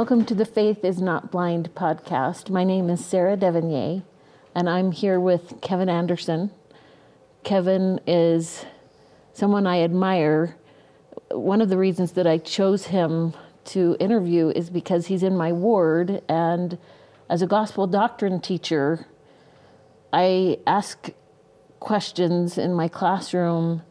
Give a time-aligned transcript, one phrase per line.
[0.00, 2.48] Welcome to the Faith is Not Blind podcast.
[2.48, 4.02] My name is Sarah Devonier,
[4.54, 6.52] and I'm here with Kevin Anderson.
[7.44, 8.64] Kevin is
[9.34, 10.56] someone I admire.
[11.30, 13.34] One of the reasons that I chose him
[13.66, 16.78] to interview is because he's in my ward, and
[17.28, 19.04] as a gospel doctrine teacher,
[20.14, 21.10] I ask
[21.78, 23.82] questions in my classroom,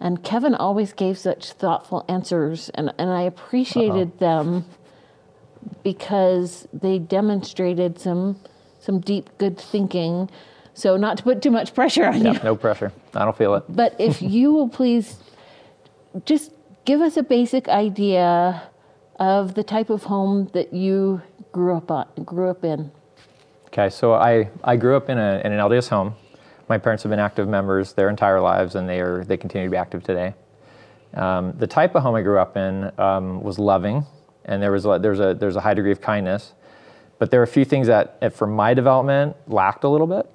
[0.00, 4.18] and Kevin always gave such thoughtful answers, and, and I appreciated Uh-oh.
[4.18, 4.64] them
[5.82, 8.38] because they demonstrated some
[8.80, 10.30] some deep good thinking.
[10.74, 12.40] So not to put too much pressure on yeah, you.
[12.44, 12.92] No pressure.
[13.14, 13.64] I don't feel it.
[13.68, 15.18] But if you will please
[16.24, 16.52] just
[16.84, 18.62] give us a basic idea
[19.18, 21.20] of the type of home that you
[21.52, 22.90] grew up on, grew up in.
[23.66, 26.14] Okay, so I, I grew up in, a, in an LDS home.
[26.68, 29.70] My parents have been active members their entire lives, and they are they continue to
[29.70, 30.34] be active today.
[31.14, 34.04] Um, the type of home I grew up in um, was loving,
[34.48, 36.54] and there was a, there's a there's a high degree of kindness,
[37.18, 40.26] but there are a few things that, for my development, lacked a little bit.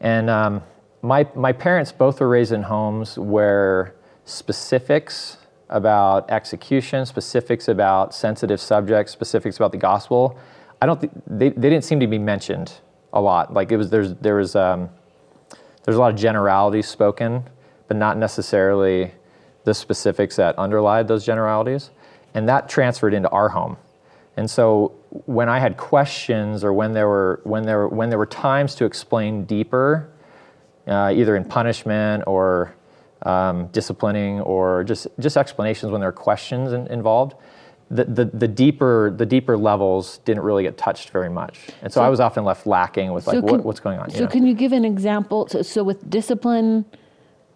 [0.00, 0.62] And um,
[1.02, 3.94] my my parents both were raised in homes where
[4.24, 5.36] specifics
[5.68, 10.36] about execution, specifics about sensitive subjects, specifics about the gospel.
[10.82, 12.72] I don't think they, they didn't seem to be mentioned
[13.12, 13.52] a lot.
[13.52, 14.88] Like it was there's there was um,
[15.84, 17.44] there's a lot of generalities spoken,
[17.88, 19.12] but not necessarily
[19.64, 21.90] the specifics that underlie those generalities.
[22.34, 23.76] And that transferred into our home.
[24.36, 24.92] And so
[25.26, 28.84] when I had questions or when there were when there when there were times to
[28.84, 30.08] explain deeper,
[30.86, 32.74] uh, either in punishment or
[33.22, 37.34] um, disciplining or just just explanations when there are questions in, involved,
[37.90, 42.00] the, the, the, deeper the deeper levels didn't really get touched very much, and so,
[42.00, 44.10] so I was often left lacking with like so can, what, what's going on.
[44.10, 44.26] So know?
[44.28, 45.48] can you give an example?
[45.48, 46.84] So, so, with discipline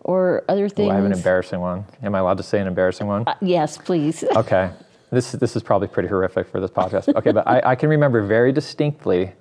[0.05, 0.88] or other things?
[0.88, 1.84] Oh, I have an embarrassing one.
[2.03, 3.25] Am I allowed to say an embarrassing one?
[3.26, 4.25] Uh, yes, please.
[4.37, 4.70] okay,
[5.10, 7.15] this this is probably pretty horrific for this podcast.
[7.15, 9.32] Okay, but I, I can remember very distinctly.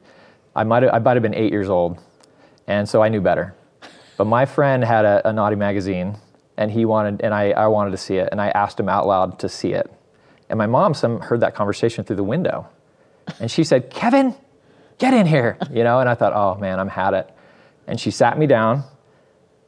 [0.56, 2.00] I might I might have been eight years old,
[2.68, 3.54] and so I knew better.
[4.18, 6.18] But my friend had a, a naughty magazine,
[6.58, 9.06] and he wanted and I, I wanted to see it, and I asked him out
[9.06, 9.92] loud to see it
[10.54, 12.68] and my mom some heard that conversation through the window.
[13.40, 14.36] And she said, Kevin,
[15.00, 15.58] get in here.
[15.72, 17.28] You know, and I thought, oh man, I'm had it.
[17.88, 18.84] And she sat me down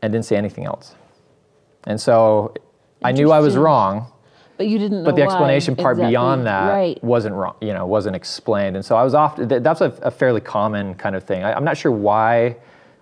[0.05, 0.95] and didn't say anything else.
[1.85, 2.53] And so
[3.03, 4.11] I knew I was wrong.
[4.57, 5.83] But you didn't But the explanation why.
[5.83, 6.11] part exactly.
[6.11, 7.03] beyond that right.
[7.03, 8.77] wasn't wrong, you know, wasn't explained.
[8.77, 11.43] And so I was off, that's a, a fairly common kind of thing.
[11.43, 12.55] I, I'm not sure why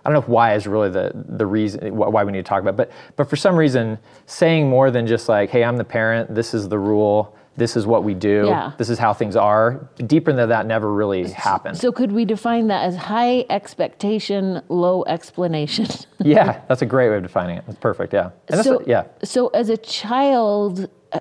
[0.04, 2.60] I don't know if why is really the, the reason why we need to talk
[2.60, 5.84] about it, but but for some reason saying more than just like hey I'm the
[5.84, 8.72] parent this is the rule this is what we do, yeah.
[8.78, 9.88] this is how things are.
[10.06, 11.76] Deeper than that never really happened.
[11.78, 15.86] So could we define that as high expectation, low explanation?
[16.20, 17.64] yeah, that's a great way of defining it.
[17.66, 18.30] That's perfect, yeah.
[18.48, 19.04] And so, a, yeah.
[19.22, 21.20] So as a child, uh,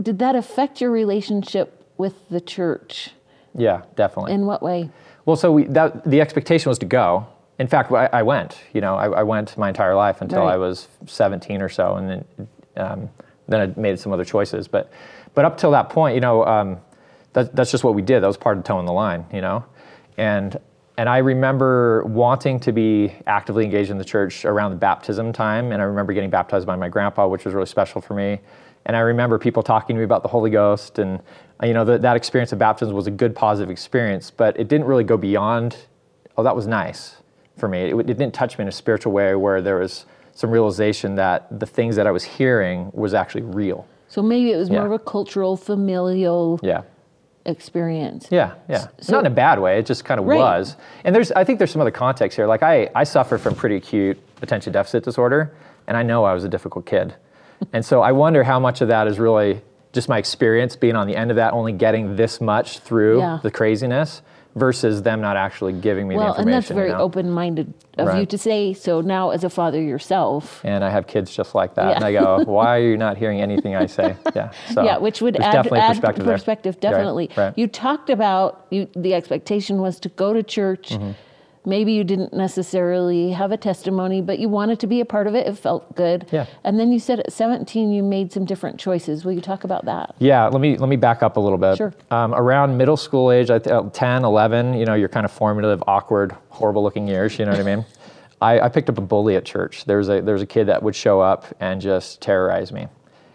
[0.00, 3.10] did that affect your relationship with the church?
[3.54, 4.32] Yeah, definitely.
[4.32, 4.90] In what way?
[5.26, 7.26] Well, so we, that, the expectation was to go.
[7.58, 8.58] In fact, I, I went.
[8.72, 10.54] You know, I, I, went my entire life until right.
[10.54, 13.10] I was 17 or so, and then um,
[13.46, 14.66] then I made some other choices.
[14.66, 14.90] But
[15.34, 16.78] but up till that point, you know, um,
[17.32, 18.22] that, that's just what we did.
[18.22, 19.64] That was part of toeing the line, you know,
[20.16, 20.58] and
[20.96, 25.72] and I remember wanting to be actively engaged in the church around the baptism time,
[25.72, 28.38] and I remember getting baptized by my grandpa, which was really special for me.
[28.86, 31.20] And I remember people talking to me about the Holy Ghost, and
[31.62, 34.86] you know that that experience of baptism was a good, positive experience, but it didn't
[34.86, 35.76] really go beyond.
[36.36, 37.16] Oh, that was nice
[37.56, 37.90] for me.
[37.90, 41.60] It, it didn't touch me in a spiritual way where there was some realization that
[41.60, 43.86] the things that I was hearing was actually real.
[44.14, 44.86] So maybe it was more yeah.
[44.86, 46.82] of a cultural, familial yeah.
[47.46, 48.28] experience.
[48.30, 48.86] Yeah, yeah.
[49.00, 49.80] So, Not in a bad way.
[49.80, 50.38] It just kind of right.
[50.38, 50.76] was.
[51.02, 52.46] And there's, I think there's some other context here.
[52.46, 55.52] Like I, I suffer from pretty acute attention deficit disorder,
[55.88, 57.16] and I know I was a difficult kid.
[57.72, 59.60] and so I wonder how much of that is really
[59.92, 63.40] just my experience being on the end of that, only getting this much through yeah.
[63.42, 64.22] the craziness
[64.54, 66.46] versus them not actually giving me well, the information.
[66.46, 67.00] Well, and that's very you know?
[67.00, 68.20] open-minded of right.
[68.20, 68.72] you to say.
[68.72, 71.94] So now, as a father yourself, and I have kids just like that, yeah.
[71.96, 75.20] and I go, "Why are you not hearing anything I say?" Yeah, so yeah, which
[75.20, 77.28] would add, definitely add perspective, perspective definitely.
[77.36, 77.44] Right.
[77.44, 77.58] Right.
[77.58, 80.90] You talked about you, the expectation was to go to church.
[80.90, 81.12] Mm-hmm
[81.64, 85.34] maybe you didn't necessarily have a testimony, but you wanted to be a part of
[85.34, 85.46] it.
[85.46, 86.26] It felt good.
[86.30, 86.46] Yeah.
[86.64, 89.24] And then you said at 17 you made some different choices.
[89.24, 90.14] Will you talk about that?
[90.18, 90.46] Yeah.
[90.46, 91.76] Let me let me back up a little bit.
[91.76, 91.94] Sure.
[92.10, 93.58] Um, around middle school age, uh,
[93.92, 97.38] 10, 11, you know, your kind of formative, awkward, horrible-looking years.
[97.38, 97.84] You know what I mean?
[98.40, 99.84] I, I picked up a bully at church.
[99.84, 102.88] There was a there was a kid that would show up and just terrorize me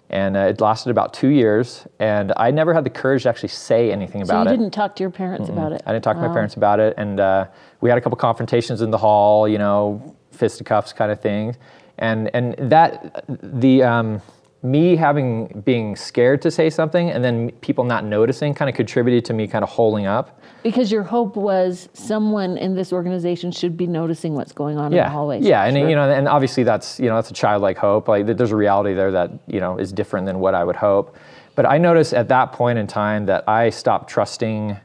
[0.10, 3.50] and uh, it lasted about two years and i never had the courage to actually
[3.50, 5.54] say anything about it so you didn't talk to your parents Mm-mm.
[5.54, 6.24] about it i didn't talk wow.
[6.24, 7.48] to my parents about it and uh,
[7.82, 11.56] we had a couple confrontations in the hall you know fisticuffs kind of thing
[12.00, 14.22] and and that the um,
[14.62, 19.24] me having being scared to say something and then people not noticing kind of contributed
[19.26, 20.42] to me kind of holding up.
[20.64, 25.04] Because your hope was someone in this organization should be noticing what's going on Yeah,
[25.04, 25.46] in the hallways.
[25.46, 25.90] yeah, and Sure.
[25.90, 28.10] you know, and obviously that's you know that's a childlike hope.
[28.10, 31.16] Like there's a reality there that you know is different than what I would hope.
[31.56, 34.78] But I noticed at that point in time that I stopped trusting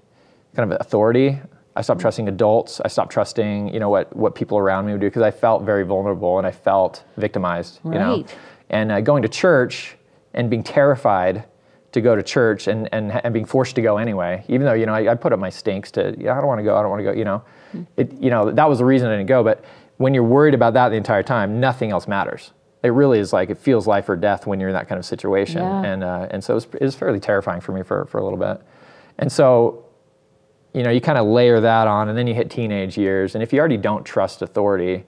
[0.54, 1.40] kind of authority.
[1.76, 2.80] I stopped trusting adults.
[2.84, 5.64] I stopped trusting you know what what people around me would do because I felt
[5.64, 7.80] very vulnerable and I felt victimized.
[7.84, 8.36] You know, Right.
[8.70, 9.96] And uh, going to church
[10.32, 11.44] and being terrified
[11.92, 14.84] to go to church and, and, and being forced to go anyway, even though, you
[14.84, 16.90] know, I, I put up my stinks to, I don't want to go, I don't
[16.90, 17.44] want to go, you know,
[17.96, 19.44] it, you know, that was the reason I didn't go.
[19.44, 19.64] But
[19.98, 22.52] when you're worried about that the entire time, nothing else matters.
[22.82, 25.04] It really is like, it feels life or death when you're in that kind of
[25.04, 25.62] situation.
[25.62, 25.84] Yeah.
[25.84, 28.24] And, uh, and so it was, it was fairly terrifying for me for, for a
[28.24, 28.60] little bit.
[29.18, 29.86] And so,
[30.72, 33.36] you know, you kind of layer that on and then you hit teenage years.
[33.36, 35.04] And if you already don't trust authority,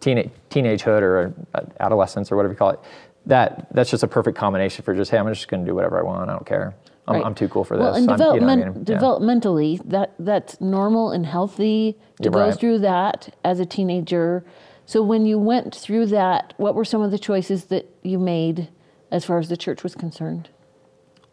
[0.00, 2.80] teenage teenagehood or uh, adolescence or whatever you call it,
[3.26, 5.98] that that's just a perfect combination for just hey, I'm just going to do whatever
[5.98, 6.28] I want.
[6.30, 6.74] I don't care.
[7.06, 7.24] I'm, Right.
[7.24, 7.84] I'm too cool for this.
[7.84, 8.84] Well, and I'm- you know I development, mean?
[8.86, 8.98] Yeah.
[8.98, 12.54] developmentally, that that's normal and healthy to You're go right.
[12.58, 14.44] through that as a teenager.
[14.84, 18.68] So when you went through that, what were some of the choices that you made
[19.10, 20.48] as far as the church was concerned?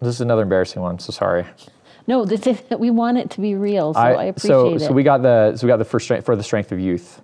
[0.02, 1.00] This is another embarrassing one.
[1.00, 1.46] So sorry.
[2.08, 4.80] No, this is, we want it to be real, so I, appreciate so, it.
[4.80, 7.22] So we got the so we got the first strength for the strength of youth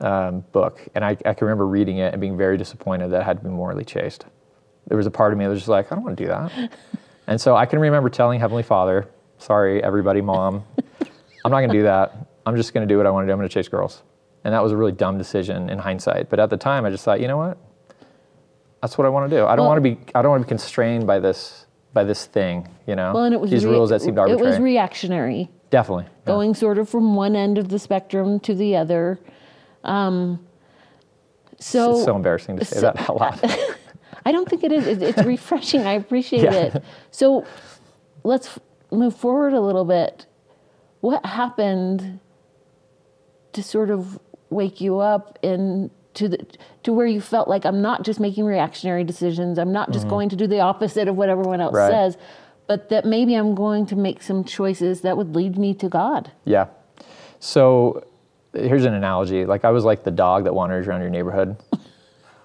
[0.00, 3.24] um, book, and I, I can remember reading it and being very disappointed that it
[3.24, 4.26] had to be morally chaste.
[4.86, 6.28] There was a part of me that was just like, I don't want to do
[6.28, 6.72] that.
[7.26, 9.08] and so I can remember telling Heavenly Father,
[9.38, 10.64] "Sorry, everybody, Mom,
[11.44, 12.16] I'm not going to do that.
[12.46, 13.32] I'm just going to do what I want to do.
[13.32, 14.02] I'm going to chase girls."
[14.44, 16.30] And that was a really dumb decision in hindsight.
[16.30, 17.58] But at the time, I just thought, you know what?
[18.80, 19.44] That's what I want to do.
[19.44, 19.98] I don't Well- want to be.
[20.14, 22.68] I don't want to be constrained by this by this thing.
[22.86, 24.40] You know, well, and it was these rea- rules that seemed arbitrary.
[24.40, 26.04] It was reactionary, Definitely.
[26.04, 26.26] yeah.
[26.26, 29.18] going sort of from one end of the spectrum to the other.
[29.88, 30.46] Um,
[31.58, 33.40] so it's so embarrassing to say so- that out loud.
[34.26, 34.86] I don't think it is.
[34.86, 35.86] It- It's refreshing.
[35.86, 36.52] I appreciate Yeah.
[36.52, 36.84] it.
[37.10, 37.44] So
[38.24, 38.58] let's
[38.90, 40.26] move forward a little bit.
[41.00, 42.20] What happened
[43.52, 44.18] to sort of
[44.50, 46.38] wake you up in to the
[46.82, 49.58] to where you felt like I'm not just making reactionary decisions.
[49.58, 51.92] I'm not just going to do the opposite of what everyone else Mm-hmm.
[51.94, 52.12] Right.
[52.12, 52.18] says,
[52.66, 56.30] but that maybe I'm going to make some choices that would lead me to God.
[56.44, 56.66] Yeah.
[57.40, 58.04] So
[58.66, 59.44] here's an analogy.
[59.44, 61.56] Like I was like the dog that wanders around your neighborhood.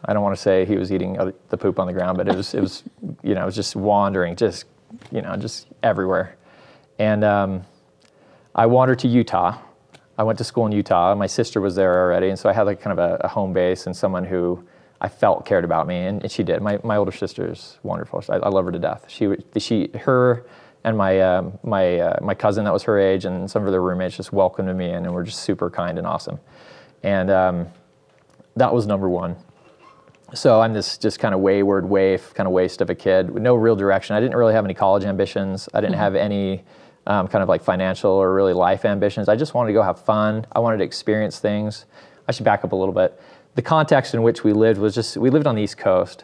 [0.05, 1.17] I don't want to say he was eating
[1.49, 2.83] the poop on the ground, but it was it was
[3.23, 4.65] you know it was just wandering, just
[5.11, 6.35] you know just everywhere.
[6.99, 7.63] And um,
[8.53, 9.57] I wandered to Utah.
[10.17, 11.15] I went to school in Utah.
[11.15, 13.53] My sister was there already, and so I had like kind of a, a home
[13.53, 14.63] base and someone who
[15.01, 16.61] I felt cared about me, and, and she did.
[16.61, 18.23] My, my older sister is wonderful.
[18.29, 19.05] I, I love her to death.
[19.07, 20.45] She she her
[20.83, 23.81] and my um, my uh, my cousin that was her age and some of their
[23.81, 26.39] roommates just welcomed me in and were just super kind and awesome,
[27.03, 27.67] and um,
[28.55, 29.35] that was number one.
[30.33, 33.43] So I'm this just kind of wayward waif, kind of waste of a kid with
[33.43, 34.15] no real direction.
[34.15, 35.69] I didn't really have any college ambitions.
[35.73, 36.63] I didn't have any
[37.05, 39.29] um, kind of like financial or really life ambitions.
[39.29, 40.45] I just wanted to go have fun.
[40.51, 41.85] I wanted to experience things.
[42.27, 43.19] I should back up a little bit.
[43.55, 46.23] The context in which we lived was just we lived on the East Coast,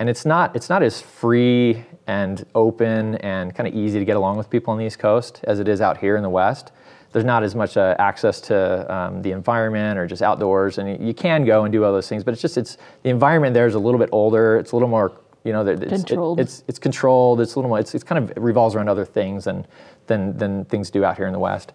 [0.00, 4.16] and it's not it's not as free and open and kind of easy to get
[4.16, 6.72] along with people on the East Coast as it is out here in the West.
[7.12, 11.12] There's not as much uh, access to um, the environment or just outdoors, and you-
[11.12, 13.74] can go and do all those things, but it's just it's the environment there is
[13.74, 14.56] a little bit older.
[14.56, 15.12] It's a little more
[15.44, 16.40] you know that it's, it- Controlled.
[16.40, 17.40] it's it's controlled.
[17.40, 17.78] It's a little more.
[17.78, 19.66] It's, it's kind of revolves around other things than
[20.06, 21.72] than than things do out here in the West.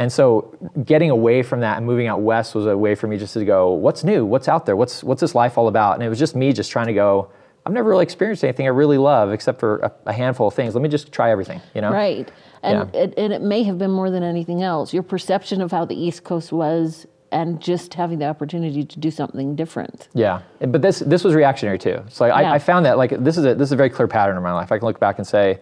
[0.00, 3.18] And so, getting away from that and moving out west was a way for me
[3.18, 4.24] just to go, what's new?
[4.24, 4.74] What's out there?
[4.74, 5.94] What's what's this life all about?
[5.94, 7.30] And it was just me just trying to go.
[7.66, 10.74] I've never really experienced anything I really love except for a, a handful of things.
[10.74, 11.60] Let me just try everything.
[11.74, 11.92] You know?
[11.92, 12.30] Right.
[12.62, 13.00] And, Yeah.
[13.00, 14.94] it, and it may have been more than anything else.
[14.94, 19.10] Your perception of how the East Coast was and just having the opportunity to do
[19.10, 20.08] something different.
[20.14, 22.02] Yeah, but this this was reactionary too.
[22.08, 22.34] So Yeah.
[22.34, 24.42] I, I found that like this is a this is a very clear pattern in
[24.42, 24.72] my life.
[24.72, 25.60] I can look back and say,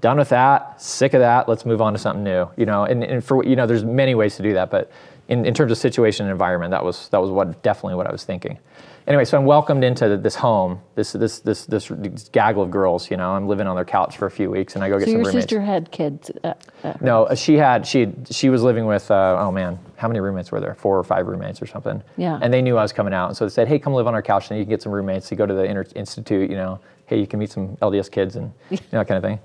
[0.00, 1.48] done with that, sick of that.
[1.48, 2.48] Let's move on to something new.
[2.56, 4.90] You know, and, and for you know, there's many ways to do that, but
[5.28, 8.12] in, in terms of situation and environment, that was that was what definitely what I
[8.12, 8.58] was thinking.
[9.06, 11.88] Anyway, so I'm welcomed into this home, this this this this
[12.30, 13.10] gaggle of girls.
[13.10, 15.04] You know, I'm living on their couch for a few weeks, and I go get
[15.06, 15.44] So some your roommates.
[15.44, 16.30] sister had kids.
[16.44, 16.52] Uh,
[16.84, 20.20] uh, No, uh, she had she she was living with uh, oh man, how many
[20.20, 20.74] roommates were there?
[20.74, 22.02] Four or five roommates or something.
[22.16, 22.38] Yeah.
[22.42, 24.14] And they knew I was coming out, and so they said, "Hey, come live on
[24.14, 25.30] our couch, and you can get some roommates.
[25.30, 26.78] You go to the inter- institute, you know.
[27.06, 29.38] Hey, you can meet some LDS kids and you know, that kind of thing."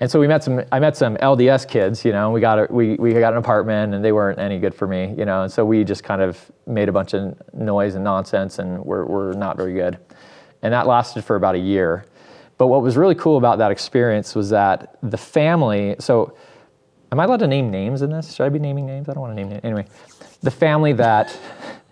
[0.00, 0.62] And so we met some.
[0.72, 2.30] I met some LDS kids, you know.
[2.30, 5.14] We got a, we we got an apartment, and they weren't any good for me,
[5.16, 5.42] you know.
[5.42, 9.06] And so we just kind of made a bunch of noise and nonsense, and we're
[9.06, 9.98] we're not very good.
[10.62, 12.04] And that lasted for about a year.
[12.58, 15.96] But what was really cool about that experience was that the family.
[15.98, 16.36] So
[17.12, 18.34] Am I allowed to name names in this?
[18.34, 19.08] Should I be naming names?
[19.08, 19.60] I don't want to name names.
[19.62, 19.86] Anyway,
[20.42, 21.36] the family that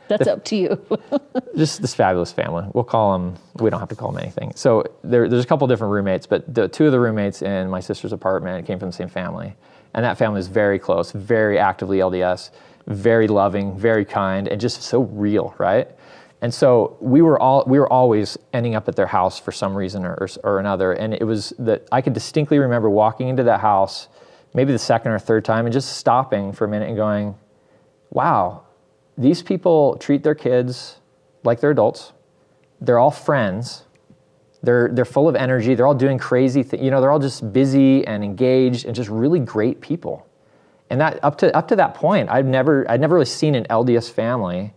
[0.09, 0.87] That's up to you.
[1.57, 2.67] just this fabulous family.
[2.73, 3.37] We'll call them.
[3.57, 4.53] We don't have to call them anything.
[4.55, 7.81] So there, there's a couple different roommates, but the two of the roommates in my
[7.81, 9.55] sister's apartment came from the same family,
[9.95, 12.51] and that family is very close, very actively LDS,
[12.87, 15.89] very loving, very kind, and just so real, right?
[16.43, 19.75] And so we were all we were always ending up at their house for some
[19.75, 23.45] reason or, or, or another, and it was that I could distinctly remember walking into
[23.45, 24.09] that house,
[24.53, 27.35] maybe the second or third time, and just stopping for a minute and going,
[28.11, 28.65] "Wow,
[29.17, 30.97] these people treat their kids
[31.45, 32.13] like they're adults.
[32.81, 33.85] They're all friends.
[34.63, 35.75] They're, they're full of energy.
[35.75, 36.83] They're all doing crazy things.
[36.83, 40.27] You know, they're all just busy and engaged and just really great people.
[40.91, 43.65] And that up to up to that point, I've never I'd never really seen an
[43.71, 44.75] LDS family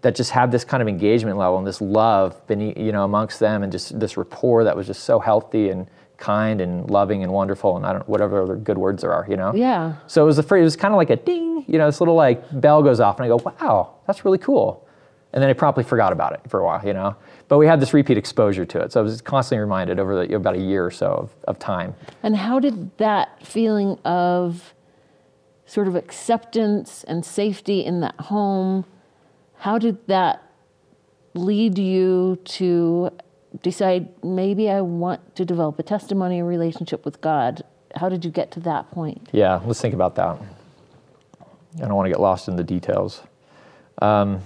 [0.00, 3.38] that just had this kind of engagement level and this love beneath, you know, amongst
[3.38, 5.88] them and just this rapport that was just so healthy and
[6.20, 9.36] kind and loving and wonderful and I don't whatever other good words there are, you
[9.36, 9.52] know.
[9.54, 9.94] Yeah.
[10.06, 12.14] So it was a it was kind of like a ding, you know, this little
[12.14, 14.86] like bell goes off and I go, wow, that's really cool.
[15.32, 17.16] And then I promptly forgot about it for a while, you know.
[17.48, 20.34] But we had this repeat exposure to it, so I was constantly reminded over the,
[20.34, 21.94] about a year or so of, of time.
[22.22, 24.74] And how did that feeling of
[25.66, 28.84] sort of acceptance and safety in that home,
[29.58, 30.42] how did that
[31.34, 33.10] lead you to
[33.62, 37.62] decide maybe I want to develop a testimony, a relationship with God.
[37.96, 39.28] How did you get to that point?
[39.32, 40.38] Yeah, let's think about that.
[41.76, 43.22] I don't want to get lost in the details.
[44.02, 44.40] Um,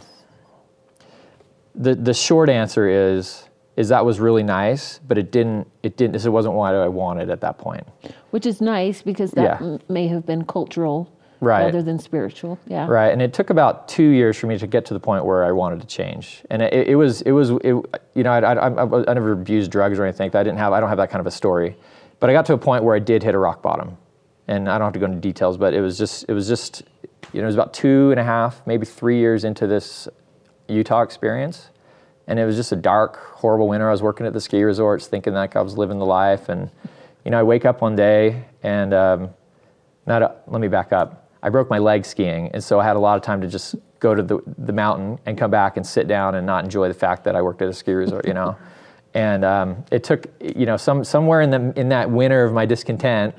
[1.75, 6.25] the the short answer is is that was really nice, but it didn't it didn't
[6.25, 7.85] it wasn't what I wanted at that point.
[8.31, 9.67] Which is nice because that Yeah.
[9.67, 11.11] m- may have been cultural
[11.45, 11.65] Right.
[11.65, 12.59] rather than spiritual.
[12.67, 12.87] Yeah.
[12.87, 15.45] Right, and it took about two years for me to get to the point where
[15.45, 16.43] I wanted to change.
[16.51, 17.75] And it, it was, it was, it,
[18.15, 20.31] you know, I, I, I, I never abused drugs or anything.
[20.35, 21.77] I didn't have, I don't have that kind of a story.
[22.21, 23.97] But I got to a point where I did hit a rock bottom,
[24.49, 26.83] and I don't have to go into details, but it was just, it was just,
[27.33, 30.09] you know, it was about two and a half, maybe three years into this
[30.69, 31.71] Utah experience,
[32.27, 33.89] and it was just a dark, horrible winter.
[33.89, 36.71] I was working at the ski resorts, thinking like I was living the life, and
[37.25, 38.95] you know, I wake up one day and.
[38.95, 39.31] Um,
[40.07, 41.24] not a, let me back up.
[41.45, 43.75] I broke my leg skiing, and so I had a lot of time to just
[44.01, 46.95] go to the, the mountain and come back and sit down and not enjoy the
[46.95, 48.57] fact that I worked at a ski resort, you know.
[49.15, 52.65] and um, it took, you know, some somewhere in the in that winter of my
[52.65, 53.35] discontent,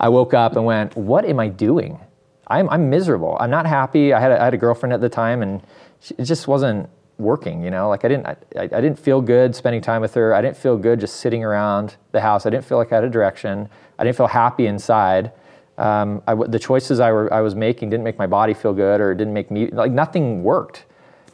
[0.00, 2.00] I woke up and went, "What am I doing?
[2.48, 3.36] I'm I'm miserable.
[3.38, 4.12] I'm not happy.
[4.12, 5.62] I had a, I had a girlfriend at the time, and
[6.00, 7.88] she, it just wasn't working, you know.
[7.88, 10.34] Like I didn't I, I I didn't feel good spending time with her.
[10.34, 12.46] I didn't feel good just sitting around the house.
[12.46, 13.68] I didn't feel like I had a direction.
[13.96, 15.30] I didn't feel happy inside
[15.76, 19.00] um, I the choices I, were, I was making didn't make my body feel good
[19.00, 20.86] or it didn't make me like nothing worked.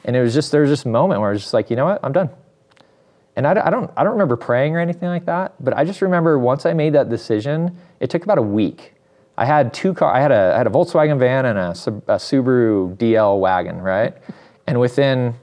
[0.05, 1.85] And it was just there was this moment where I was just like you know
[1.85, 2.01] what?
[2.03, 2.31] I'm done.
[3.37, 6.01] And I, I don't I don't remember praying or anything like that but I just
[6.01, 8.95] remember once I made that decision it took about a week.
[9.37, 12.17] I had two car I had a I had a Volkswagen van and a, a
[12.17, 14.17] Subaru DL wagon right?
[14.67, 15.35] And within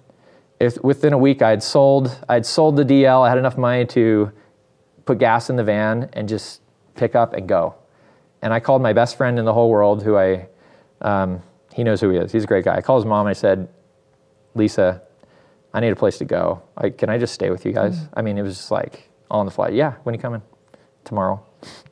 [0.60, 4.32] if within a week I'd sold I'd sold the DL I had enough money to
[5.06, 6.62] put gas in the van and just
[6.96, 7.76] pick up and go
[8.42, 10.48] and I called my best friend in the whole world, who I,
[11.02, 11.42] um,
[11.74, 12.32] he knows who he is.
[12.32, 12.76] He's a great guy.
[12.76, 13.68] I called his mom and I said,
[14.56, 15.02] Lisa,
[15.74, 16.62] I need a place to go.
[16.78, 18.08] I, can I just stay with you guys?
[18.14, 19.70] I mean, it was just like all on the fly.
[19.70, 20.42] Yeah, when you coming?
[21.04, 21.44] Tomorrow.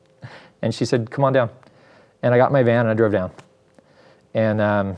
[0.62, 1.50] and she said, come on down.
[2.22, 3.30] And I got my van and I drove down.
[4.34, 4.96] And um,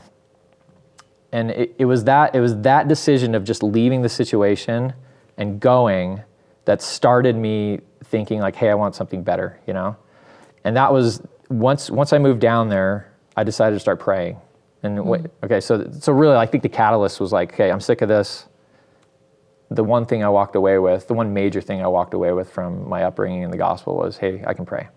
[1.31, 4.93] and it, it was that it was that decision of just leaving the situation
[5.37, 6.23] and going
[6.65, 9.95] that started me thinking like, hey, I want something better, you know.
[10.63, 14.37] And that was once once I moved down there, I decided to start praying.
[14.81, 15.45] And wait, mm-hmm.
[15.45, 18.47] okay, so so really, I think the catalyst was like, okay, I'm sick of this.
[19.71, 22.51] The one thing I walked away with, the one major thing I walked away with
[22.51, 24.87] from my upbringing in the gospel was, hey, I can pray.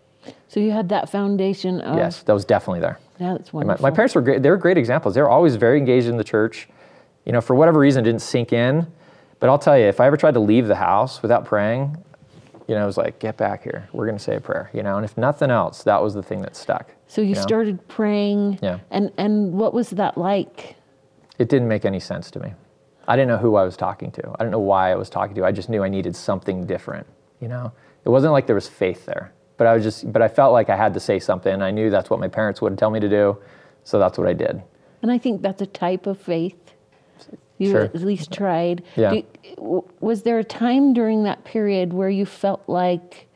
[0.49, 2.99] So you had that foundation of Yes, that was definitely there.
[3.19, 3.83] Yeah, that's My, wonderful.
[3.83, 4.43] my parents were great.
[4.43, 5.15] They were great examples.
[5.15, 6.69] They were always very engaged in the church.
[7.27, 8.87] You know, for whatever reason, it didn't sink in.
[9.41, 11.97] But I'll tell you, if I ever tried to leave the house without praying,
[12.73, 13.87] you know, it was like, get back here.
[13.93, 14.71] We're going to say a prayer.
[14.73, 16.89] You know, and if nothing else, that was the thing that stuck.
[17.07, 17.43] So you know?
[17.43, 18.61] started praying.
[18.63, 18.79] Yeah.
[18.91, 20.77] And and what was that like?
[21.39, 22.55] It didn't make any sense to me.
[23.07, 24.27] I didn't know who I was talking to.
[24.27, 25.45] I didn't know why I was talking to.
[25.45, 27.07] I just knew I needed something different.
[27.41, 27.73] You know,
[28.07, 30.71] it wasn't like there was faith there, but I was just, but I felt like
[30.71, 31.61] I had to say something.
[31.61, 33.37] I knew that's what my parents would tell me to do,
[33.85, 34.63] so that's what I did.
[35.03, 36.73] And I think that's a type of faith.
[37.63, 37.83] You Sure.
[37.83, 38.83] at least tried.
[38.97, 39.21] Yeah.
[40.01, 43.29] Was there a time during that period where you felt like,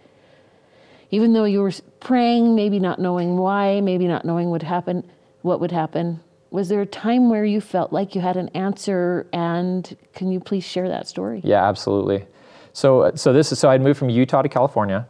[1.11, 5.05] even though you were praying, maybe not knowing why, maybe not knowing what happen,
[5.43, 9.27] what would happen, was there a time where you felt like you had an answer?
[9.33, 11.41] And can you please share that story?
[11.45, 12.27] Yeah, absolutely.
[12.73, 15.07] So, uh, so this is so I'd moved from Utah to California,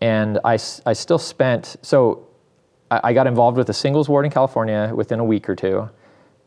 [0.00, 2.26] and I, I still spent so
[2.90, 5.88] I, I got involved with a singles ward in California within a week or two,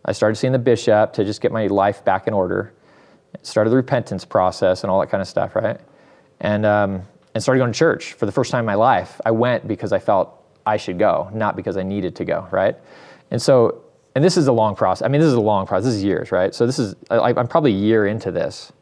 [0.06, 2.74] I started seeing the bishop to just get my life back in order.
[3.44, 5.80] Started the repentance process and all that kind of stuff, right?
[6.40, 7.04] And um,
[7.34, 9.22] and started going to church for the first time in my life.
[9.26, 12.76] I went because I felt I should go, not because I needed to go, right?
[13.32, 13.84] And so,
[14.16, 15.06] and this is a long process.
[15.06, 15.86] I mean, this is a long process.
[15.86, 16.54] This is years, right?
[16.54, 18.74] So this is I, I'm probably a year into this,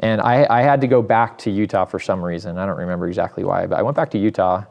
[0.00, 2.58] and I, I had to go back to Utah for some reason.
[2.58, 4.64] I don't remember exactly why, but I went back to Utah,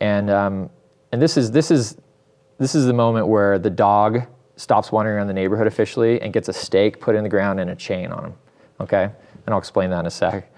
[0.00, 0.70] and um,
[1.12, 1.98] and this is this is
[2.58, 4.22] this is the moment where the dog
[4.56, 7.70] stops wandering around the neighborhood officially and gets a stake put in the ground and
[7.70, 8.34] a chain on him.
[8.80, 10.50] Okay, and I'll explain that in a sec.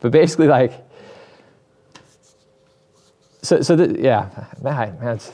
[0.00, 0.72] But basically, like
[3.42, 5.32] so, so the, yeah, man, that's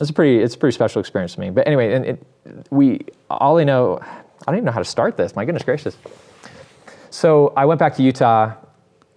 [0.00, 1.50] it's a pretty it's a pretty special experience to me.
[1.50, 2.26] But anyway, and it,
[2.70, 5.34] we all I know, I don't even know how to start this.
[5.34, 5.96] My goodness gracious.
[7.10, 8.54] So I went back to Utah,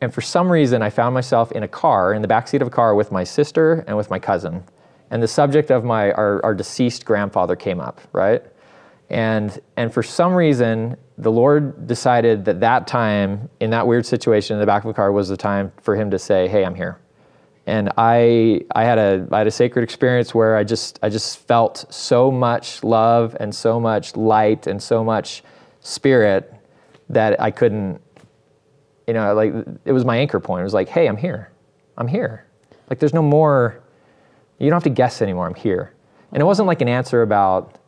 [0.02, 2.68] and for some reason, I found myself in a car in the back seat of
[2.68, 4.64] a car with my sister and with my cousin,
[5.12, 8.44] and the subject of my our, our deceased grandfather came up, right?
[9.10, 14.56] And and for some reason, the Lord decided that that time in that weird situation
[14.56, 16.76] in the back of the car was the time for Him to say, "Hey, I'm
[16.76, 17.00] here."
[17.68, 21.40] and I I had a I had a sacred experience where I just I just
[21.40, 25.44] felt so much love and so much light and so much
[25.82, 26.52] spirit
[27.10, 28.02] that I couldn't
[29.06, 30.62] you know like it was my anchor point.
[30.62, 31.52] It was like, "Hey, I'm here.
[31.98, 32.46] I'm here."
[32.90, 33.84] Like there's no more
[34.60, 35.48] you don't have to guess anymore.
[35.48, 35.94] I'm here.
[36.32, 37.80] And it wasn't like an answer about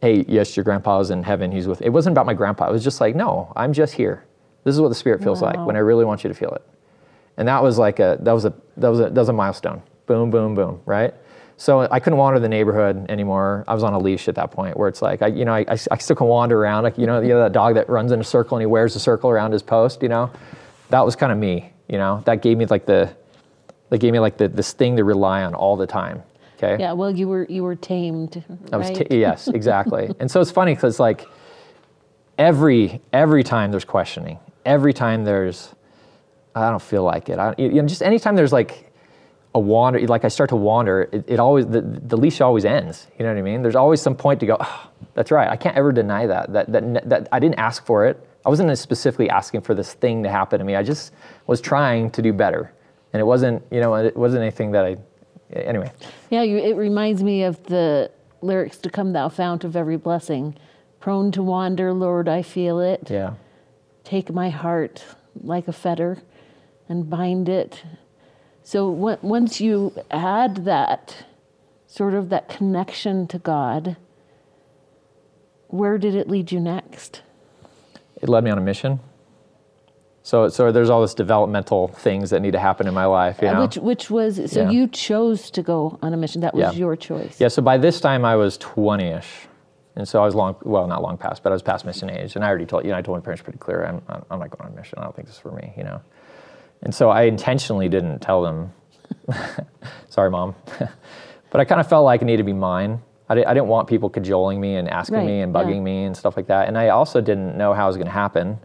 [0.00, 1.50] hey, yes, your grandpa is in heaven.
[1.50, 2.68] He's with It wasn't about my grandpa.
[2.68, 4.24] It was just like, "No, I'm just here."
[4.64, 5.48] This is what the spirit feels wow.
[5.48, 6.62] like when I really want you to feel it
[7.38, 9.80] and that was like a that was a that was a that was a milestone.
[10.06, 11.14] Boom, boom, boom, right?
[11.56, 13.64] So I couldn't wander the neighborhood anymore.
[13.66, 15.60] I was on a leash at that point, where it's like I, you know, I,
[15.68, 16.84] I, I still can wander around.
[16.84, 18.94] Like, you know, you know that dog that runs in a circle and he wears
[18.96, 20.02] a circle around his post.
[20.02, 20.30] You know,
[20.90, 21.72] that was kind of me.
[21.88, 23.14] You know, that gave me like the,
[23.90, 26.22] that gave me like the this thing to rely on all the time.
[26.56, 26.76] Okay.
[26.80, 26.92] Yeah.
[26.92, 28.44] Well, you were you were tamed.
[28.48, 28.74] Right?
[28.74, 30.10] I was t- yes, exactly.
[30.20, 31.26] and so it's funny because like
[32.36, 35.74] every every time there's questioning, every time there's
[36.54, 37.38] I don't feel like it.
[37.38, 38.92] I, you know, just anytime there's like
[39.54, 43.06] a wander, like I start to wander, it, it, always the, the leash always ends.
[43.18, 43.62] You know what I mean?
[43.62, 44.56] There's always some point to go.
[44.58, 45.48] Oh, that's right.
[45.48, 46.52] I can't ever deny that.
[46.52, 48.24] That that that I didn't ask for it.
[48.44, 50.74] I wasn't specifically asking for this thing to happen to me.
[50.74, 51.12] I just
[51.46, 52.72] was trying to do better,
[53.12, 53.62] and it wasn't.
[53.70, 54.96] You know, it wasn't anything that I.
[55.52, 55.90] Anyway.
[56.30, 58.10] Yeah, you, it reminds me of the
[58.42, 60.56] lyrics to "Come Thou Fount of Every Blessing."
[61.00, 63.08] Prone to wander, Lord, I feel it.
[63.08, 63.34] Yeah.
[64.02, 65.04] Take my heart
[65.40, 66.18] like a fetter
[66.88, 67.84] and bind it.
[68.62, 71.24] So once you add that,
[71.86, 73.96] sort of that connection to God,
[75.68, 77.22] where did it lead you next?
[78.20, 79.00] It led me on a mission.
[80.28, 83.48] So, so there's all this developmental things that need to happen in my life, you
[83.48, 83.62] uh, know?
[83.62, 84.70] Which, which was, so yeah.
[84.70, 86.42] you chose to go on a mission.
[86.42, 86.78] That was yeah.
[86.78, 87.40] your choice.
[87.40, 89.48] Yeah, so by this time I was 20-ish.
[89.96, 92.36] And so I was long, well, not long past, but I was past mission age.
[92.36, 94.50] And I already told, you know, I told my parents pretty clear, I'm, I'm not
[94.50, 94.98] going on a mission.
[94.98, 96.02] I don't think this is for me, you know?
[96.82, 98.74] And so I intentionally didn't tell them,
[100.10, 100.54] sorry, mom.
[101.50, 103.00] but I kind of felt like it needed to be mine.
[103.30, 105.80] I, di- I didn't want people cajoling me and asking right, me and bugging yeah.
[105.80, 106.68] me and stuff like that.
[106.68, 108.58] And I also didn't know how it was going to happen.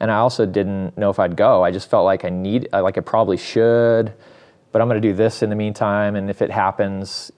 [0.00, 1.64] And I also didn't know if I'd go.
[1.64, 4.12] I just felt like I need, uh, like I probably should,
[4.70, 6.14] but I'm going to do this in the meantime.
[6.14, 7.32] And if it happens,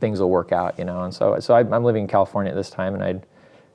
[0.00, 1.02] things will work out, you know.
[1.04, 3.26] And so, so I, I'm living in California at this time, and I'd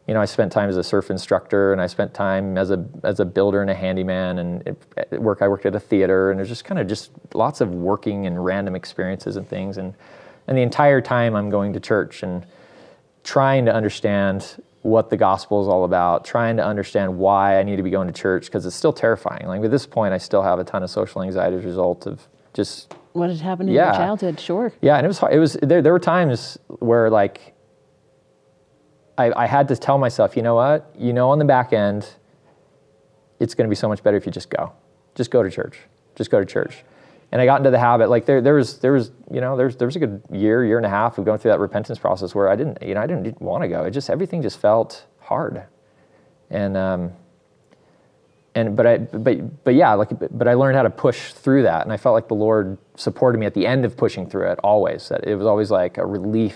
[0.07, 2.85] you know, I spent time as a surf instructor, and I spent time as a
[3.03, 6.37] as a builder and a handyman, and at work I worked at a theater, and
[6.37, 9.95] there's just kind of just lots of working and random experiences and things, and
[10.47, 12.45] and the entire time I'm going to church and
[13.23, 17.77] trying to understand what the gospel is all about, trying to understand why I need
[17.77, 19.47] to be going to church because it's still terrifying.
[19.47, 22.05] Like at this point, I still have a ton of social anxiety as a result
[22.05, 23.87] of just what had happened in yeah.
[23.87, 24.39] your childhood.
[24.39, 24.71] Sure.
[24.81, 25.33] Yeah, and it was hard.
[25.33, 25.81] it was there.
[25.81, 27.55] There were times where like
[29.17, 30.93] I, I had to tell myself, you know what?
[30.95, 32.07] You know, on the back end,
[33.39, 34.71] it's going to be so much better if you just go.
[35.15, 35.79] Just go to church.
[36.15, 36.83] Just go to church.
[37.35, 38.09] And I got into the habit.
[38.09, 40.77] Like there, there was, there was, you know, there's, there was a good year, year
[40.77, 43.07] and a half of going through that repentance process where I didn't, you know, I
[43.07, 43.83] didn't want to go.
[43.83, 45.65] It just everything just felt hard,
[46.49, 47.11] and um,
[48.55, 51.83] and but I, but but yeah, like, but I learned how to push through that,
[51.83, 54.59] and I felt like the Lord supported me at the end of pushing through it.
[54.63, 56.55] Always, that it was always like a relief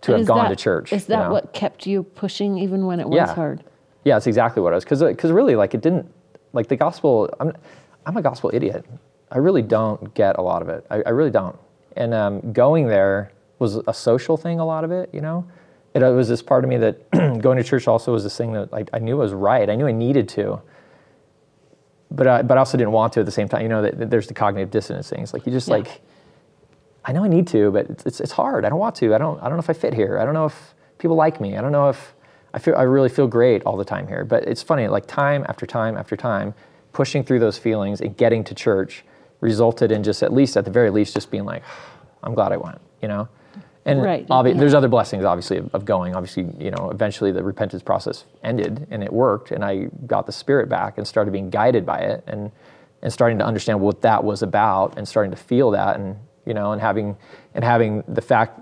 [0.00, 0.92] to and have gone that, to church.
[0.92, 1.30] Is that you know?
[1.30, 3.34] what kept you pushing even when it was yeah.
[3.36, 3.62] hard?
[4.02, 4.84] Yeah, that's exactly what it was.
[4.84, 6.12] Because because really, like it didn't
[6.54, 7.32] like the gospel.
[7.38, 7.52] I'm
[8.04, 8.84] I'm a gospel idiot.
[9.30, 10.86] I really don't get a lot of it.
[10.90, 11.58] I, I really don't.
[11.96, 14.60] And um, going there was a social thing.
[14.60, 15.46] A lot of it, you know.
[15.94, 17.10] It, it was this part of me that
[17.40, 19.68] going to church also was this thing that like, I knew was right.
[19.68, 20.60] I knew I needed to.
[22.10, 23.62] But I, but I also didn't want to at the same time.
[23.62, 25.34] You know, that, that there's the cognitive dissonance things.
[25.34, 25.76] Like you just yeah.
[25.76, 26.00] like
[27.08, 28.66] I know I need to, but it's, it's, it's hard.
[28.66, 29.14] I don't want to.
[29.14, 30.18] I don't, I don't know if I fit here.
[30.18, 31.56] I don't know if people like me.
[31.56, 32.14] I don't know if
[32.52, 34.26] I feel I really feel great all the time here.
[34.26, 36.52] But it's funny, like time after time after time,
[36.92, 39.04] pushing through those feelings and getting to church
[39.40, 41.62] resulted in just at least at the very least just being like,
[42.22, 43.28] I'm glad I went, you know.
[43.84, 44.60] And Right, obvi- yeah.
[44.60, 46.14] there's other blessings, obviously, of, of going.
[46.14, 50.32] Obviously, you know, eventually the repentance process ended and it worked, and I got the
[50.32, 52.50] spirit back and started being guided by it, and
[53.00, 56.52] and starting to understand what that was about, and starting to feel that, and you
[56.52, 57.16] know, and having
[57.54, 58.60] and having the fact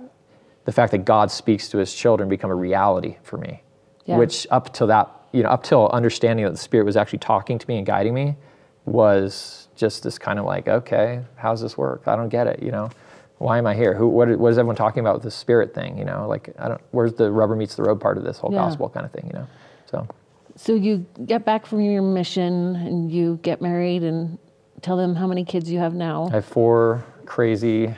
[0.66, 3.62] the fact that God speaks to His children become a reality for me,
[4.04, 4.18] Yeah.
[4.18, 7.58] which up till that, you know, up till understanding that the Spirit was actually talking
[7.58, 8.36] to me and guiding me,
[8.84, 12.02] was just this kind of like, okay, how's this work?
[12.06, 12.90] I don't get it, you know.
[13.38, 13.92] Why am I here?
[13.94, 14.08] Who?
[14.08, 15.98] What, what is everyone talking about with this spirit thing?
[15.98, 16.80] You know, like I don't.
[16.92, 18.60] Where's the rubber meets the road part of this whole Yeah.
[18.60, 19.26] gospel kind of thing?
[19.26, 19.46] You know.
[19.90, 20.08] So
[20.56, 24.38] So you get back from your mission and you get married and
[24.80, 26.28] tell them how many kids you have now.
[26.30, 27.94] I have four crazy,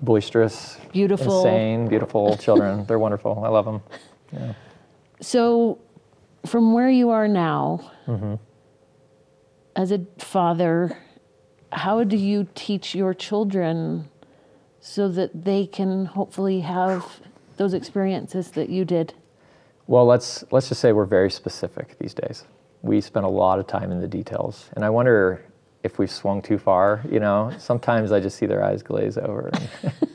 [0.00, 1.26] boisterous, Beautiful.
[1.40, 2.86] insane, beautiful children.
[2.86, 3.42] They're wonderful.
[3.44, 3.82] I love them.
[4.32, 4.52] Yeah.
[5.20, 5.78] So,
[6.46, 8.34] from where you are now, Mm-hmm.
[9.76, 10.96] As a father,
[11.72, 14.08] how do you teach your children
[14.80, 17.20] so that they can hopefully have
[17.56, 19.14] those experiences that you did?
[19.86, 22.44] Well, let's let's just say we're very specific these days.
[22.82, 25.44] We spend a lot of time in the details, and I wonder
[25.82, 27.02] if we've swung too far.
[27.10, 29.50] You know, sometimes I just see their eyes glaze over.
[29.52, 29.92] and-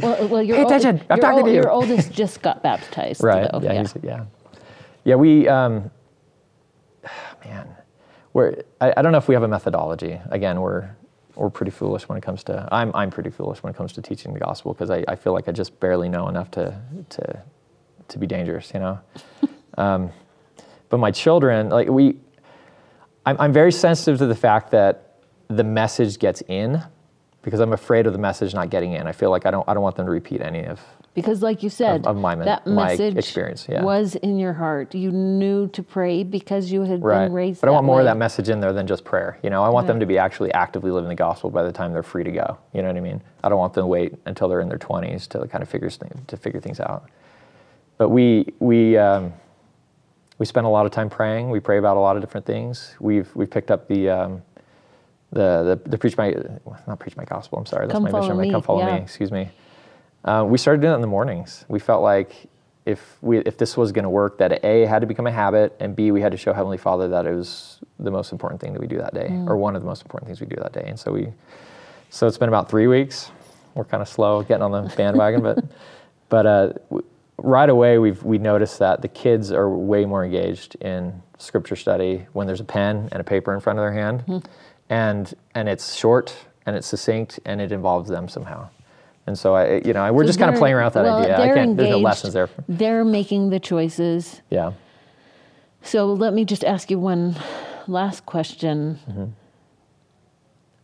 [0.00, 1.00] Well, well your Pay ol- attention.
[1.08, 1.56] I'm your talking ol- to you.
[1.56, 3.22] Your oldest just got baptized.
[3.22, 3.48] right?
[3.50, 3.60] though.
[3.62, 4.24] yeah, he's- yeah,
[5.04, 5.14] yeah.
[5.14, 5.90] We, um,
[7.44, 7.68] man,
[8.36, 8.62] we're.
[8.82, 10.20] I, I don't know if we have a methodology.
[10.30, 10.90] Again, we're
[11.36, 12.68] we're pretty foolish when it comes to.
[12.70, 15.32] I'm I'm pretty foolish when it comes to teaching the gospel because I, I feel
[15.32, 17.42] like I just barely know enough to to
[18.08, 18.70] to be dangerous.
[18.74, 19.00] You know.
[19.78, 20.10] um,
[20.90, 22.18] but my children, like we,
[23.24, 26.82] I'm, I'm very sensitive to the fact that the message gets in
[27.40, 29.06] because I'm afraid of the message not getting in.
[29.06, 30.78] I feel like I don't I don't want them to repeat any of
[31.16, 33.82] Because, like you said, of my me- that my message experience, yeah.
[33.82, 34.94] was in your heart.
[34.94, 37.24] You knew to pray because you had right.
[37.24, 37.62] been raised.
[37.62, 39.38] But I want more of that message in there than just prayer.
[39.42, 41.94] You know, I want them to be actually actively living the gospel by the time
[41.94, 42.58] they're free to go.
[42.74, 43.22] You know what I mean?
[43.42, 45.88] I don't want them to wait until they're in their 20s to kind of figure
[45.88, 47.08] things, to figure things out.
[47.96, 49.32] But we we um,
[50.36, 51.48] we spend a lot of time praying.
[51.48, 52.94] We pray about a lot of different things.
[53.00, 54.42] We've we've picked up the um,
[55.32, 56.34] the, the the preach my
[56.86, 57.58] not preach my gospel.
[57.58, 58.36] I'm sorry, that's Come my mission.
[58.36, 58.96] My me, come follow yeah.
[58.96, 59.00] me.
[59.00, 59.48] Excuse me.
[60.26, 61.64] Uh, we started doing it in the mornings.
[61.68, 62.34] We felt like
[62.84, 65.76] if we if this was going to work, that a had to become a habit,
[65.80, 68.72] and b we had to show Heavenly Father that it was the most important thing
[68.72, 69.48] that we do that day, Mm.
[69.48, 70.84] or one of the most important things we do that day.
[70.86, 71.28] And so we,
[72.10, 73.30] so it's been about three weeks.
[73.74, 75.64] We're kind of slow getting on the bandwagon, but
[76.28, 77.04] but uh, w-
[77.38, 82.26] right away we've we noticed that the kids are way more engaged in scripture study
[82.32, 84.38] when there's a pen and a paper in front of their hand, Hmm.
[84.90, 86.34] and and it's short
[86.64, 88.68] and it's succinct and it involves them somehow.
[89.26, 91.18] And so I, you know, we're So just kind of playing around with that well,
[91.18, 91.40] idea.
[91.40, 91.76] I can't.
[91.76, 92.48] There's no lessons there.
[92.68, 94.40] They're making the choices.
[94.50, 94.72] Yeah.
[95.82, 97.36] So let me just ask you one
[97.88, 98.98] last question.
[99.08, 99.24] Mm-hmm.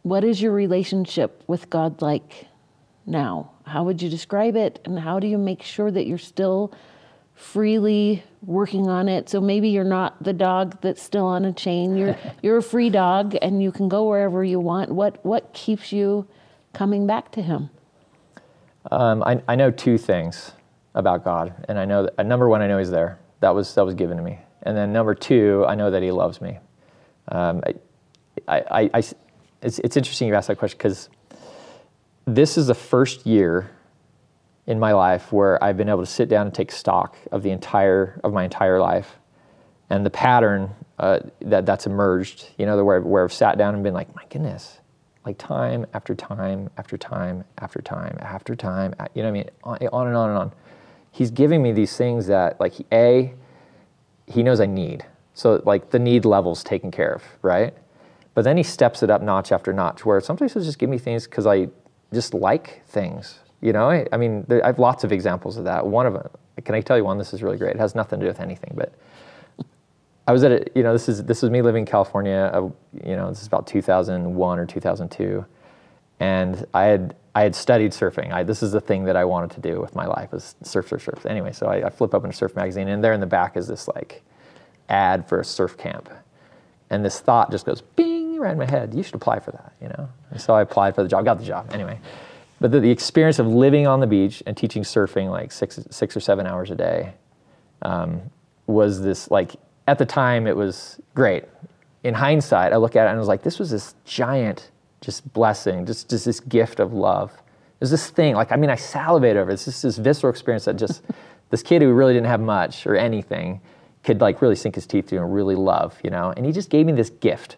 [0.03, 2.47] What is your relationship with God like
[3.07, 3.53] now?
[3.65, 4.81] How would you describe it?
[4.85, 6.73] And how do you make sure that you're still
[7.35, 9.29] freely working on it?
[9.29, 11.97] So maybe you're not the dog that's still on a chain.
[11.97, 14.91] You're you're a free dog and you can go wherever you want.
[14.91, 16.27] What what keeps you
[16.73, 17.71] coming back to him?
[18.91, 20.53] Um, I, I know two things
[20.95, 23.19] about God, and I know that, uh, number one, I know He's there.
[23.41, 26.11] That was that was given to me, and then number two, I know that He
[26.11, 26.59] loves me.
[27.29, 27.63] Um,
[28.49, 29.03] I, I, I-
[29.63, 31.09] it's, it's interesting you asked that question because
[32.25, 33.71] this is the first year
[34.67, 37.51] in my life where I've been able to sit down and take stock of the
[37.51, 39.19] entire of my entire life,
[39.91, 42.49] and the pattern uh, that that's emerged.
[42.59, 44.79] You know, where where I've sat down and been like, my goodness,
[45.25, 48.95] like time after time after time after time after time.
[49.15, 49.51] You know what I mean?
[49.65, 50.53] On, and on and on.
[51.11, 53.35] He's giving me these things that like a
[54.27, 55.05] he knows I need.
[55.35, 57.75] So like the need level's taken care of, right?
[58.35, 60.99] But then he steps it up notch after notch, where sometimes he'll just give me
[60.99, 61.69] things because I
[62.13, 63.39] just like things.
[63.61, 65.87] You know, I, I mean, there, I have lots of examples of that.
[65.87, 66.29] One of them,
[66.65, 67.19] can I tell you one?
[67.19, 67.77] This is really great.
[67.77, 68.93] It has nothing to do with anything, but
[70.27, 72.51] I was at a, you know, this is this was me living in California.
[72.53, 72.71] uh,
[73.05, 75.45] you know, this is about 2001 or 2002,
[76.21, 78.33] and I had I had studied surfing.
[78.33, 80.89] I, this is the thing that I wanted to do with my life was surf,
[80.89, 81.27] surf, surf.
[81.27, 83.67] Anyway, so I, I flip open a surf magazine, and there in the back is
[83.67, 84.23] this like
[84.89, 86.09] ad for a surf camp,
[86.91, 88.95] and this thought just goes bing right in my head.
[88.95, 90.09] You should apply for that, you know.
[90.31, 91.99] And so I applied for the job, got the job anyway.
[92.61, 96.17] But the, the experience of living on the beach and teaching surfing like six six
[96.17, 97.15] or seven hours a day
[98.67, 99.57] was this like
[99.87, 101.45] at the time it was great.
[102.05, 105.31] In hindsight, I look at it and I was like, this was this giant just
[105.33, 107.33] blessing, just just this gift of love.
[107.79, 109.55] There's this thing like I mean I salivate over it.
[109.55, 111.03] It's just this visceral experience that just
[111.51, 113.61] this kid who really didn't have much or anything
[114.05, 116.33] could like really sink his teeth through and really love, you know.
[116.37, 117.57] And he just gave me this gift,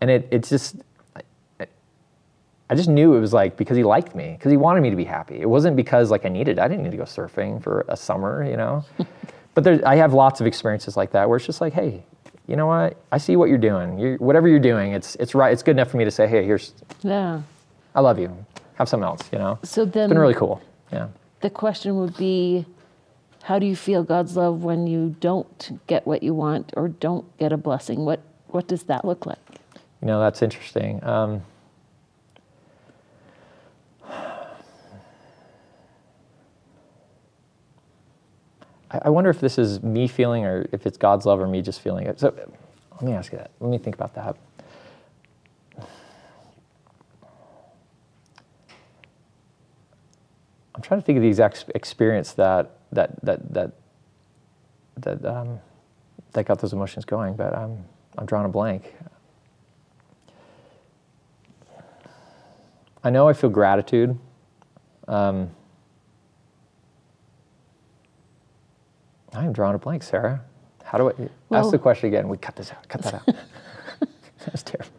[0.00, 0.76] and it it's just.
[2.68, 4.96] I just knew it was like because he liked me, because he wanted me to
[4.96, 5.40] be happy.
[5.40, 6.60] It wasn't because like I needed.
[6.60, 8.84] I didn't need to go surfing for a summer, you know.
[9.54, 12.02] but there, I have lots of experiences like that where it's just like, hey,
[12.46, 12.96] you know what?
[13.12, 13.98] I see what you're doing.
[13.98, 15.52] You're, whatever you're doing, it's it's right.
[15.52, 17.42] It's good enough for me to say, hey, here's, Yeah.
[17.94, 18.34] I love you.
[18.74, 19.58] Have something else, you know.
[19.62, 20.60] So then It's been really cool.
[20.92, 21.08] Yeah.
[21.40, 22.66] the question would be
[23.44, 27.24] how do you feel God's love when you don't get what you want or don't
[27.38, 28.04] get a blessing?
[28.04, 29.38] What what does that look like?
[30.00, 31.02] You know, that's interesting.
[31.04, 31.42] Um,
[38.90, 41.80] I, wonder if this is me feeling or if it's God's love or me just
[41.80, 42.18] feeling it.
[42.18, 42.34] So
[42.92, 43.52] let me ask you that.
[43.60, 44.36] Let me think about that.
[50.74, 53.72] I'm trying to think of the exact experience that that that that
[54.96, 55.60] that um,
[56.32, 57.84] that got those emotions going, but I'm
[58.18, 58.94] I'm drawing a blank.
[63.04, 64.18] I know I feel gratitude.
[65.06, 65.50] Um,
[69.34, 70.40] I'm drawing a blank, Sarah.
[70.84, 71.12] How do I
[71.48, 72.28] Well- ask the question again?
[72.28, 72.88] We cut this out.
[72.88, 73.28] Cut that out.
[74.46, 74.90] That's terrible.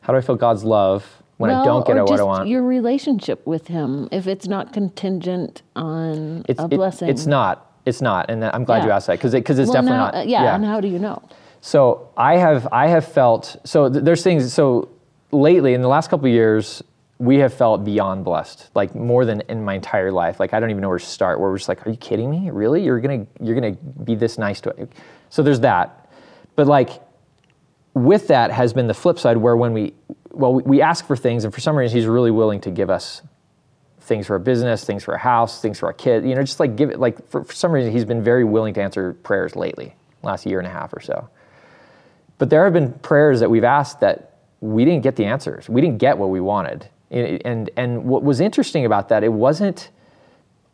[0.00, 1.04] How do I feel God's love
[1.36, 2.48] when I don't get or what I just want?
[2.48, 7.08] Your relationship with Him, if it's not contingent on It's, a it- blessing.
[7.08, 7.62] it's not.
[7.84, 10.14] It's not, and I'm glad you asked that because because it's well, definitely now, not.
[10.16, 11.22] uh, yeah, and how do you know?
[11.60, 14.88] So I have I have felt so th- there's things so
[15.30, 16.82] lately in the last couple of years
[17.18, 20.38] we have felt beyond blessed like more than in my entire life.
[20.38, 21.40] Like I don't even know where to start.
[21.40, 22.50] Where we're just like are you kidding me?
[22.50, 22.82] Really?
[22.84, 24.92] You're gonna you're gonna be this nice to it
[25.30, 26.10] so there's that.
[26.54, 26.90] But like
[27.94, 29.94] with that has been the flip side where when we
[30.30, 32.90] well we, we ask for things and for some reason he's really willing to give
[32.90, 33.22] us
[34.00, 36.60] things for our business things for our house things for our kid you know just
[36.60, 39.56] like give it like for, for some reason he's been very willing to answer prayers
[39.56, 41.30] lately last year and a half or so.
[42.36, 45.68] But there have been prayers that we've asked that we didn't get the answers.
[45.70, 46.88] We didn't get what we wanted.
[47.10, 49.90] And, and, and what was interesting about that, it wasn't,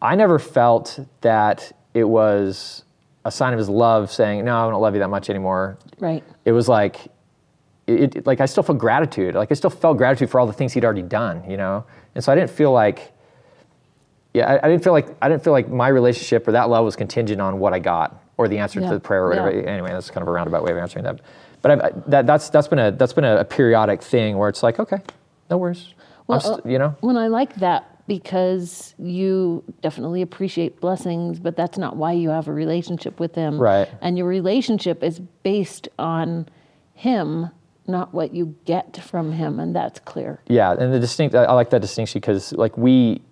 [0.01, 2.85] I never felt that it was
[3.25, 5.79] a sign of his love saying, no, I don't love you that much anymore.
[5.99, 6.25] Right.
[6.45, 6.97] It was like,
[7.87, 9.35] it, it- like I still felt gratitude.
[9.35, 11.85] Like I still felt gratitude for all the things he'd already done, you know?
[12.15, 13.13] And so I didn't feel like,
[14.35, 16.85] yeah, I, I didn't feel like, I didn't feel like my relationship or that love
[16.85, 18.89] was contingent on what I got or the answer Yeah.
[18.89, 19.51] to the prayer or whatever.
[19.53, 19.69] Yeah.
[19.69, 21.21] Anyway, that's kind of a roundabout way of answering that.
[21.61, 24.63] But I've, that, that's, that's been a, that's been a, a periodic thing where it's
[24.63, 24.99] like, okay,
[25.51, 25.89] no worries.
[26.27, 26.95] Well, st- you know?
[27.01, 32.49] Well, I like that because you definitely appreciate blessings, but that's not why you have
[32.49, 33.59] a relationship with Him.
[33.61, 33.89] Right.
[34.01, 36.49] And your relationship is based on
[36.95, 37.49] Him,
[37.87, 40.41] not what you get from Him, and that's clear.
[40.49, 43.23] Yeah, and the distinct, I like that distinction because like we,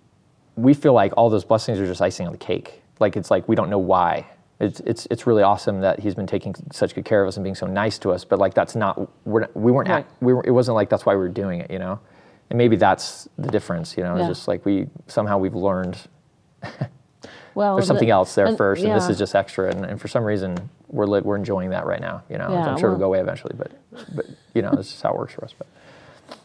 [0.55, 2.81] we feel like all those blessings are just icing on the cake.
[2.99, 4.25] Like it's like we don't know why.
[4.59, 7.43] It's, it's, it's really awesome that he's been taking such good care of us and
[7.43, 8.23] being so nice to us.
[8.23, 10.05] But like that's not we're not, we weren't Right.
[10.05, 11.99] at, we were, it wasn't like that's why we were doing it, you know.
[12.51, 14.17] And maybe that's the difference, you know.
[14.17, 14.27] Yeah.
[14.27, 15.97] It's just like we somehow we've learned
[17.55, 19.69] Well, there's something the- else there and- first, and this is just extra.
[19.71, 22.49] And, and for some reason we're li- we're enjoying that right now, you know.
[22.51, 23.71] Yeah, I'm sure well- it'll go away eventually, but
[24.13, 25.53] but you know this is how it works for us.
[25.57, 25.67] But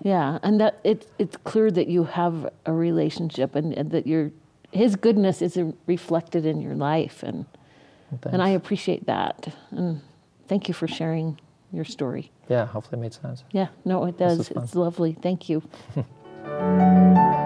[0.03, 4.31] Yeah, and that it, it's clear that you have a relationship and, and that your
[4.71, 7.47] his goodness is reflected in your life and
[8.23, 9.53] and I appreciate that.
[9.73, 10.01] And
[10.47, 11.41] thank you for sharing
[11.73, 12.31] your story.
[12.49, 13.45] yeah, hopefully it made sense.
[13.53, 14.51] Yeah, no, it does.
[14.51, 15.13] It's lovely.
[15.15, 15.63] Thank you.